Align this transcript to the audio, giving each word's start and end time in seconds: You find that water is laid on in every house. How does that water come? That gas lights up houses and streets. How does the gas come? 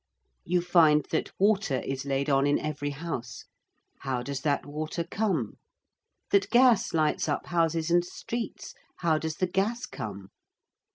You 0.45 0.61
find 0.61 1.05
that 1.11 1.29
water 1.39 1.77
is 1.81 2.07
laid 2.07 2.27
on 2.27 2.47
in 2.47 2.57
every 2.57 2.89
house. 2.89 3.45
How 3.99 4.23
does 4.23 4.41
that 4.41 4.65
water 4.65 5.03
come? 5.03 5.57
That 6.31 6.49
gas 6.49 6.95
lights 6.95 7.29
up 7.29 7.45
houses 7.45 7.91
and 7.91 8.03
streets. 8.03 8.73
How 9.01 9.19
does 9.19 9.35
the 9.35 9.45
gas 9.45 9.85
come? 9.85 10.29